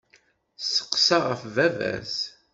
Tesseqsa 0.57 1.17
ɣef 1.27 1.41
baba-s. 1.55 2.15